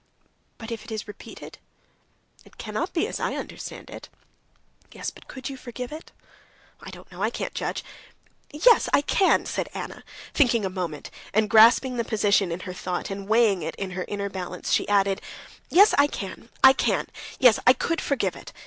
"But 0.57 0.71
if 0.71 0.83
it 0.83 0.91
is 0.91 1.07
repeated?" 1.07 1.59
"It 2.43 2.57
cannot 2.57 2.91
be, 2.91 3.07
as 3.07 3.19
I 3.19 3.35
understand 3.35 3.91
it...." 3.91 4.09
"Yes, 4.91 5.11
but 5.11 5.27
could 5.27 5.47
you 5.47 5.55
forgive 5.55 5.91
it?" 5.91 6.11
"I 6.79 6.89
don't 6.89 7.11
know, 7.11 7.21
I 7.21 7.29
can't 7.29 7.53
judge.... 7.53 7.83
Yes, 8.51 8.89
I 8.93 9.01
can," 9.01 9.45
said 9.45 9.69
Anna, 9.75 10.03
thinking 10.33 10.65
a 10.65 10.71
moment; 10.71 11.11
and 11.35 11.47
grasping 11.51 11.97
the 11.97 12.03
position 12.03 12.51
in 12.51 12.61
her 12.61 12.73
thought 12.73 13.11
and 13.11 13.27
weighing 13.27 13.61
it 13.61 13.75
in 13.75 13.91
her 13.91 14.05
inner 14.07 14.27
balance, 14.27 14.71
she 14.73 14.89
added: 14.89 15.21
"Yes, 15.69 15.93
I 15.99 16.07
can, 16.07 16.49
I 16.63 16.73
can, 16.73 17.01
I 17.01 17.01
can. 17.03 17.07
Yes, 17.37 17.59
I 17.67 17.73
could 17.73 18.01
forgive 18.01 18.35
it. 18.35 18.51